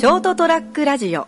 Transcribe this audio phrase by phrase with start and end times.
[0.00, 1.26] ショートトラックラジオあ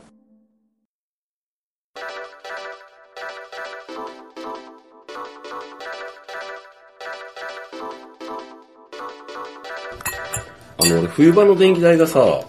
[10.86, 12.40] の、俺、冬場の電気代がさ、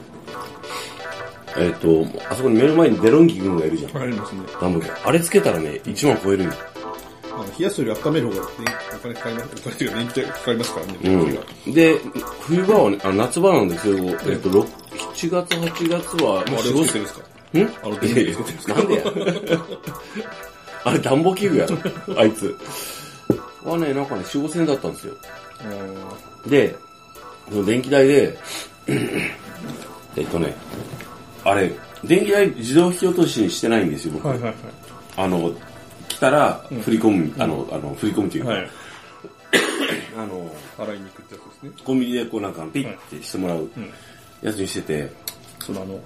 [1.57, 3.97] えっ、と、あそこに目の前にデロンギ君がいるじゃん。
[4.01, 4.43] ありますね。
[4.61, 6.53] 暖房機あれつけたらね、1万超えるんよ。
[7.59, 8.47] 冷やすより温める方が、ね、
[8.95, 9.47] お金かかります。
[9.57, 10.97] お金っていうか電気代かかりますからね。
[11.03, 11.73] うん。
[11.73, 11.99] で、
[12.39, 13.97] 冬場はね、あ夏場なんですよ。
[13.97, 14.82] えっ、と、6
[15.15, 17.21] 7月、8月は、あれをつけてるんですか？
[17.59, 17.61] ん？
[17.83, 18.73] あの電気つけてるんですか？
[18.73, 19.03] なんでや
[20.85, 21.77] あれ暖房器具やろ、
[22.19, 22.55] あいつ。
[23.63, 25.13] はね、なんかね、4、5千円だったんですよ。
[26.47, 26.75] で、
[27.49, 28.37] その電気代で、
[28.87, 30.53] えっとね、
[31.45, 31.71] あれ、
[32.03, 34.27] 電気代自動引き落としにしてないんですよ、僕。
[34.27, 34.55] はいはいはい。
[35.15, 35.53] あの、
[36.09, 38.69] 来たら振り込む、あの、あの、振り込むというか、はい。
[40.17, 41.71] あの、洗いに行くってやつですね。
[41.85, 43.69] コンビニでこうなんかピッてしてもらううん。
[44.43, 45.09] やつにしてて、
[45.59, 45.99] そのあの、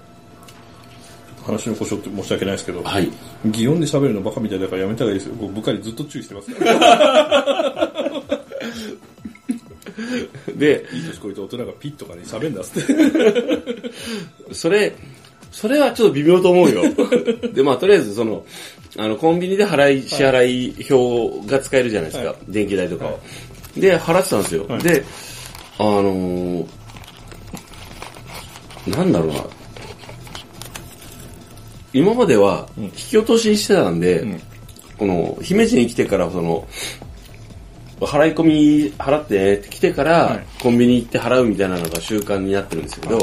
[1.44, 3.10] 話の故障って申し訳ないですけど、はい。
[3.46, 5.34] 擬音で喋るのバカみたいだからやめた方がいいですよ。
[5.40, 7.92] 僕部下にずっと注意してますから。
[10.54, 14.54] で、いい年こいて大人がピッとかに喋んだっつって。
[14.54, 14.94] それ、
[15.50, 16.82] それはちょっと微妙と思うよ。
[17.52, 18.44] で、まあ、とりあえず、その、
[18.96, 22.30] あの、コンビニで払い、支払い表が使えるじゃないですか。
[22.30, 23.20] はい電気代とかを。
[23.76, 24.66] で、払ってたんですよ。
[24.68, 25.04] はいで、
[25.78, 26.77] あのー
[28.90, 29.44] なんだろうな。
[31.92, 34.40] 今までは、引き落とししてたんで、ん。
[34.98, 36.66] この、姫路に来てから、その、
[38.00, 40.46] 払い込み払ってって来てから、はい。
[40.60, 43.18] コンビニ行って払うみたいなのが習慣になってるんですけど、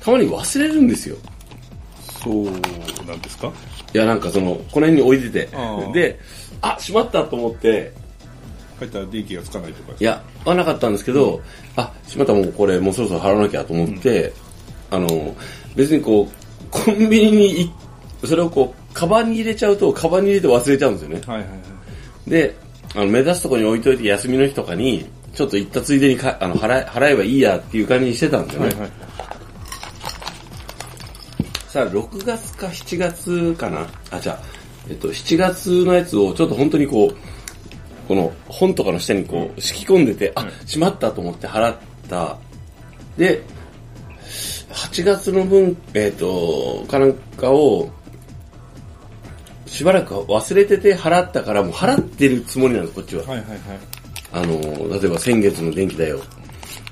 [0.00, 1.16] たまに忘れるんですよ。
[2.22, 2.50] そうな
[3.14, 3.52] んですか？
[3.94, 5.48] いや、なんかその、この辺に置いてて。
[5.92, 6.18] で、
[6.60, 7.92] あ、しまったと思って、
[8.78, 9.92] 帰ったら電気がつかないとか。
[9.98, 11.40] いや、はなかったんですけど、
[11.76, 14.32] あ、しまったもうこれもうそろそろ払わなきゃと思って、
[14.90, 15.34] あの、
[15.74, 17.72] 別にこう、コンビニにい
[18.24, 21.20] それをこう、カバンに入れちゃうと、カバンに入れて忘れちゃうんですよね。
[21.26, 21.54] はいはいは
[22.26, 22.30] い。
[22.30, 22.56] で、
[22.94, 28.68] あの、目指すとこに置いといて休みの日とかに、ちょっと行ったついでにかあの払え払えばいいやっていう感じにしてたんですよね。
[28.68, 28.90] はいはい。
[31.68, 33.88] さあ、6月か7月かな？
[34.12, 34.38] あ、じゃあ、
[34.88, 37.16] えっと、7月のやつをちょっと本当にこう、
[38.06, 41.76] この本とかの下にこう、敷き込んでて、あ、しまったと思って払っ
[42.08, 42.38] た。
[43.16, 43.42] で、
[44.70, 47.90] 8月の分、えっ、と、かなんかを、
[49.66, 53.22] しばらく忘れてて払ったから、もう払ってるつもりなんです、こっちは。
[53.22, 53.58] はいはいはい。
[54.32, 56.20] あの、例えば先月の電気代を。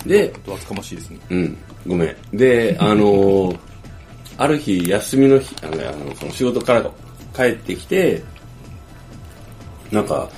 [0.07, 1.19] で、と厚かましいですね。
[1.31, 1.57] うん、
[1.87, 2.17] ごめん。
[2.33, 3.59] で、あのー
[4.39, 6.91] ある日、休みの日、あの、あのその仕事から
[7.37, 8.23] 帰ってきて、
[9.91, 10.29] なんか、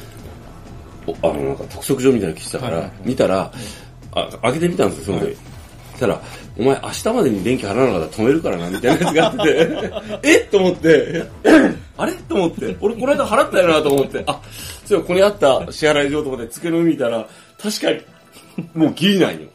[1.07, 3.53] おあの、なんか督促状みたいなの来てたから、はいはいはい見たら、
[4.13, 5.37] あ、開けてみたんですよ、その時。
[5.37, 5.54] そ
[5.95, 6.21] したら、
[6.59, 9.93] お前明日までに電気払わなかったら止めるからな、みたいなやつがあってて、
[10.29, 10.49] えっ？
[10.51, 11.25] と思って、
[11.97, 12.13] あれ？
[12.13, 14.41] と思って、俺この間払ったよなと思って、あ、
[14.85, 17.27] そういえばここにあった支払い状と思って机の上見たら、
[17.63, 18.01] 確かに、
[18.75, 19.49] もうギリないよ。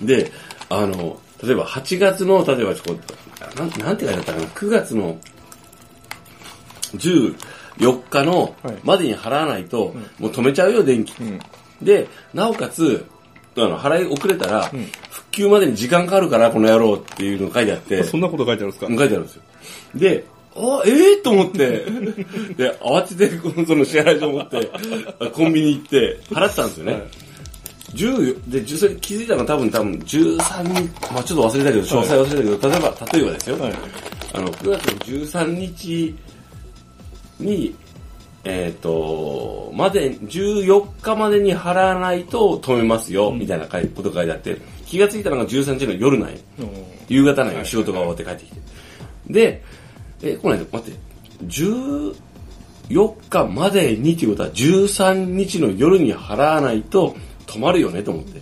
[0.00, 0.30] で、
[0.68, 5.18] あの、例えば8月の、例えばこう、なんなんて書いてあったかな、9月の
[6.94, 11.14] 14日のはいまでに払わないと、もう止めちゃうよ、電気。
[11.20, 11.38] うん。
[11.82, 13.04] で、なおかつ、
[13.64, 14.70] あの、払い遅れたら、
[15.10, 18.86] 復旧までに時間かかるから、この野郎っていうのが書いてあって、 そんなこと書いてあるんですか？
[18.88, 19.42] 書いてあるんですよ。
[19.94, 20.24] で、
[20.56, 21.58] あ、ええと思って、
[22.56, 24.70] で、慌てて、このその支払い状を持って、
[25.32, 26.92] コンビニ行って、払ったんですよね。
[26.92, 27.02] はい。
[27.94, 30.36] 10で、10それ気づいたのが多分多分13
[30.74, 33.58] 日、まあちょっと忘れたけど、詳細忘れたけど、例えば、例えばですよ。
[33.58, 33.72] はい。
[34.34, 36.14] あの、9月の13日
[37.40, 37.74] に、
[38.44, 46.38] えっ、と、まで、14日までに払わないと止めますよ、みたいなことが書いてあって、気がついたのが13日の夜なんよ。
[47.08, 48.60] 夕方なんよ、仕事が終わって帰ってきて。
[49.28, 49.62] で、
[50.22, 50.92] え、これ待って、
[51.46, 52.14] 14
[53.28, 57.16] 日までにっていうことは13日の夜に払わないと
[57.46, 58.40] 止まるよねと思って。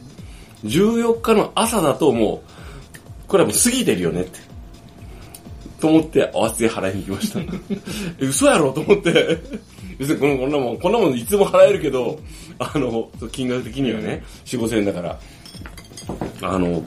[0.65, 4.39] 14日の朝だともう、これはもう過ぎてるよねって。
[5.81, 7.41] と思って合わせて払いに行きました。
[8.21, 9.39] え嘘やろと思って。
[9.99, 12.19] 別にこのこんなもん、こんなもんいつも払えるけど、
[12.59, 15.19] あの、金額的にはね、4、5千円だから。
[16.43, 16.83] あの、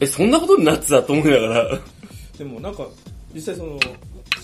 [0.00, 1.78] え、そんなことになってたと思いながら、
[2.38, 2.86] でもなんか、
[3.34, 3.78] 実際その、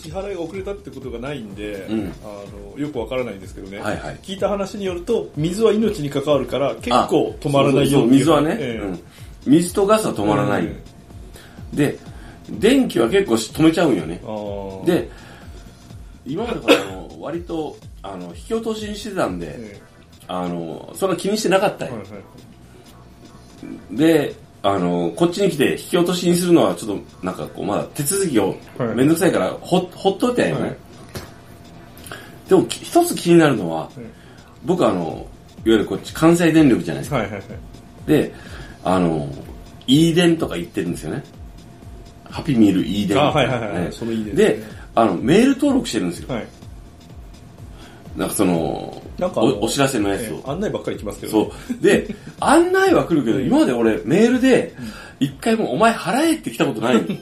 [0.03, 9.01] 支払いが遅れたってことがないんで、うんあのよくわからないんですけどね、はいはい聞いた話によると、水は命に関わるから、結構止まらないよそうそうそうっていう水はね、ええうん
[9.47, 10.63] 水とガスは止まらない。
[10.63, 10.77] うん
[11.73, 11.99] で、
[12.51, 14.21] 電気は結構止めちゃうんよね。
[14.85, 15.09] で、
[16.25, 19.81] 今までからあの割とあの引き落としにしてたんで、え
[20.29, 21.93] あのそんな気にしてなかったよ。
[21.95, 22.21] えはいはい
[23.91, 30.63] で、あの、こっちに来て引き落としにするのはちょっと、なんかこう、まだ手続きをはいめんどくさいから、ほ、ほっといてんよね。
[30.63, 30.77] はい
[32.49, 34.11] でも、き一つ気になるのは、うん
[34.65, 35.27] 僕あの、
[35.65, 37.19] いわゆるこっち関西電力じゃないですか。
[37.19, 37.45] はいはいはい。
[38.09, 38.35] で、
[38.83, 39.29] あの、
[39.87, 41.23] E 電とか言ってるんですよね。
[42.37, 46.35] ハピミール E 電あはいはいはいねその E 電ですねで、あの、メール登録してるんですよ。
[46.35, 46.47] はい。
[48.15, 50.29] なんかその、なんかおお知らせのやつをえ。
[50.41, 51.33] ー案内ばっかり来ますけど。
[51.33, 51.83] そう。
[51.83, 54.75] で、案内は来るけど、今まで俺メールで、
[55.19, 57.01] 一回もお前払えって来たことないの。
[57.09, 57.19] だか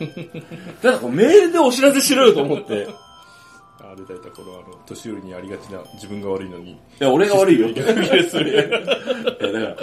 [0.83, 2.75] らこうメールでお知らせしろよと思って。
[2.75, 6.77] いあれだいたいこのあの、年寄りにありがちな自分が悪いのに。
[6.99, 7.69] や、俺が悪いよ。
[7.71, 9.77] いや、だから、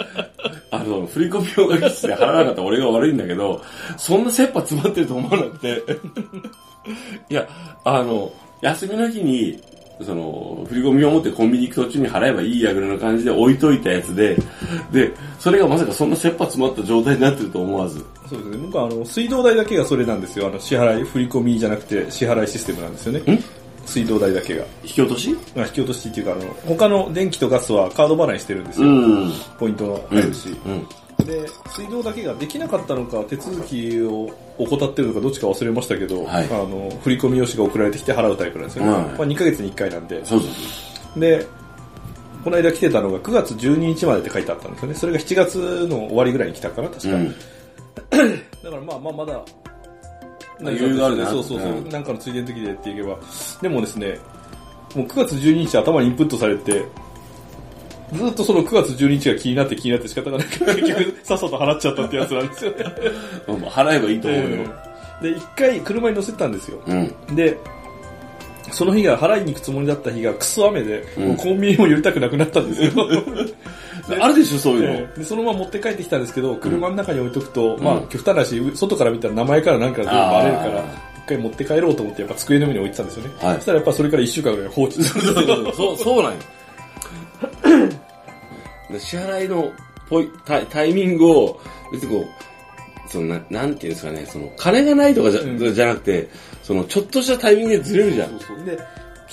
[0.72, 3.62] あの、振り込み用が基地で払わなかったら俺が悪いんだけど、
[3.98, 5.82] そんな切羽詰まってると思わなくて。
[7.28, 7.46] いや、
[7.84, 8.32] あの、
[8.62, 9.60] 休みの日に、
[10.00, 14.34] その、振り込みを持ってコンビニ行く途中に払えばいいやぐらいの感じで置いといたやつで、
[14.90, 18.02] で、それがまさかそんな切羽詰まった状態になってると思わず。
[18.26, 18.56] そうですね。
[18.56, 20.46] 僕はあの、水道代だけがそれなんですよ。
[20.46, 23.42] あの、支払い、振り込みじゃなくて支払いシステムなんですよね。
[23.84, 24.64] ん水道代だけが。
[24.82, 25.36] 引き落とし？
[25.54, 28.88] まあ、引き落としっていうか、あの、他の電気とガスはカード払いしてるんですよ。
[28.88, 29.32] ん。
[29.58, 30.48] ポイントが入るし。
[30.48, 30.86] うん。
[31.24, 38.90] で、水道だけができなかったのか、手続きを怠ってるのか、どっちか忘れましたけど、はいあの、振り込み用紙が送られてきて払うタイプなんですよね。
[38.90, 40.24] はいまあ、2ヶ月に1回なんで。
[40.24, 40.46] そうそ
[41.16, 41.20] う。
[41.20, 41.46] で、
[42.42, 44.94] この間来てたのが9月12日までって書いてあったんですよね。
[44.94, 47.14] それが7月の終わりぐらいに来たかな、確か。
[47.14, 47.28] うん。
[48.64, 49.44] だからまあまあまだ、
[50.60, 53.18] 余裕があるなそうそうそう、うんなんかのついでの時でっていけば。
[53.60, 54.18] でもですね、
[54.94, 56.84] もう9月12日頭にインプットされて、
[58.12, 62.76] ずっとその9月12日が気になって気になって仕方がなくて、 結局さっさと払っちゃったってやつなんですよね。
[63.48, 64.56] まあ払えばいいと思うよ。
[65.22, 66.80] で、一回車に乗せたんですよ。
[66.86, 67.34] うん。
[67.34, 67.56] で、
[68.70, 73.08] その日が払いに行くつもりだった日がクソ雨で、うんコンビニも寄りたくなくなったんですよ。
[74.08, 74.90] あるでしょ、そういうの。
[74.90, 80.84] ええでそのまま持って帰ってきたんですけど、車の中に置いとくと、んまあ、極端なし、外から見たら名前から何から全部バレるからあ、
[81.24, 83.30] 一回持って帰ろうと思って、やっぱ机の上に置いてたんですよね。
[83.40, 85.72] はいそしたらやっぱそれから一週間ぐらい放置すよ。
[85.72, 86.38] そう、 そうなんよ。
[88.90, 89.72] で支払いの
[90.08, 91.60] ポイタイタイミングを、
[91.92, 96.28] 別にこう、そのな、なんていうんですかね、その、金がないとかじゃ,、うんじゃなくて、
[96.62, 98.30] その、ちょっとしたタイミングでずれるじゃん。
[98.30, 98.78] そうそうで、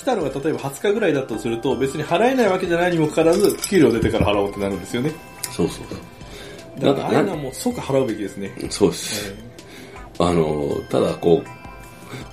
[0.00, 5.12] 来たのが例えば20日ぐらいだとすると、別に払えないわけじゃないにもかかわらず、給料出てから払おうってなるんですよね。
[5.50, 6.80] そうそう。
[6.80, 8.50] だからあれはもう即払うべきですね。
[8.70, 9.34] そうです。
[10.18, 11.60] あの、ただこう、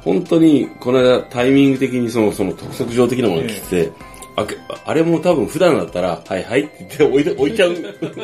[0.04, 3.92] 本当に、この間タイミング的にその、その督促状的なものが来て、
[4.38, 4.56] あけ
[4.86, 7.72] あれも多分普段だったら、はいはいって言って置いて 置いちゃう、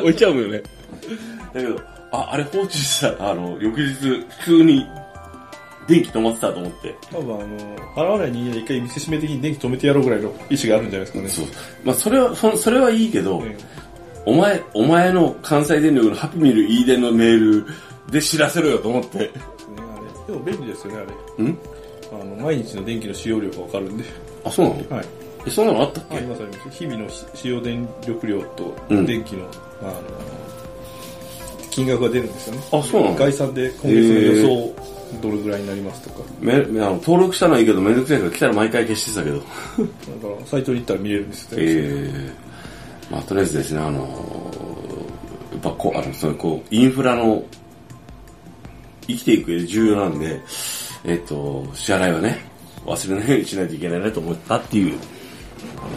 [0.00, 0.62] 置いちゃうのよね。
[1.52, 1.80] だけど、
[2.12, 4.86] あ、あれ放置したら、あの、翌日、普通に、
[5.86, 6.96] 電気止まってたと思って。
[7.10, 11.28] 多分あの、払わない人間で一回見せしめ的に電気止めてやろうぐらいの意思があるんじゃないですかね。
[11.28, 11.46] そう。
[11.84, 13.56] まあ、それは、そそれはいいけど、え
[14.26, 17.66] お前、お前の関西電力のハピミル E 電のメール
[18.10, 19.18] で知らせろよと思って。
[19.18, 19.30] えね
[19.78, 21.00] あれでも便利ですよね、
[21.38, 21.44] あれ。
[21.44, 21.58] ん？
[22.12, 24.04] あの、毎日の電気の使用量がわかるんで。
[24.44, 24.96] あ、そうなの？
[24.96, 25.06] はい。
[25.46, 26.16] え、そんなのあったっけ？
[26.16, 26.70] ありますあります。
[26.70, 29.46] 日々のし使用電力量とうん電気の、
[29.82, 29.92] あの、
[31.74, 32.62] 金額が出るんですよね。
[32.72, 33.16] あそうなの？
[33.16, 34.74] 概算で今月の予想
[35.20, 36.20] どれぐらいになりますとか。
[36.40, 39.38] めあの登録したのはいいけど、めんどくさいから来たら毎回消してたけど。
[39.38, 39.48] だか
[40.40, 41.58] ら、サイトに行ったら見れるんですよ。
[41.60, 42.32] ええ
[43.10, 47.44] まあ、とりあえずですね、あのーやっぱこう、あの、その、こう、インフラの、
[49.06, 50.40] 生きていく上で重要なんで、
[51.04, 52.38] えっ、と、支払いはね、
[52.84, 54.98] 忘れないようにしないといけないなと思ったっていう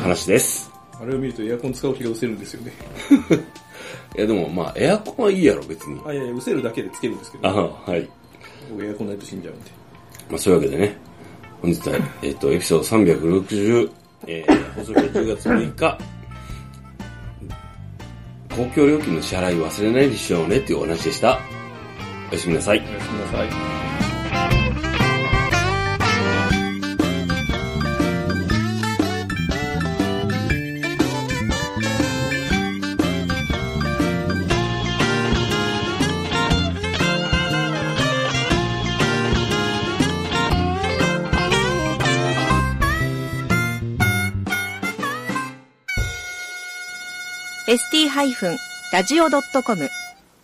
[0.01, 0.71] 話です。
[0.99, 2.71] あれを見るとエアコン使う気が失せるんですよね。
[4.17, 6.01] いや、でもまあ、エアコンはいいやろ、別に。
[6.05, 8.09] あ、いやいや、失せるだけでつけるんですけあど、はい。
[8.71, 9.71] 僕エアコンないと死んじゃうんで。
[10.29, 10.97] まあ、そういうわけでね、
[11.61, 13.91] 本日は、えっ、と、エピソード360、
[14.25, 15.97] えー、放送日は10月6日、
[18.55, 21.39] 公共料金の支払い忘れないようにしようねっていうお話でした。
[22.31, 22.79] おやすみなさい。
[22.79, 23.86] おやすみなさい。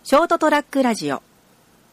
[0.02, 1.22] ショートトラックラジオ。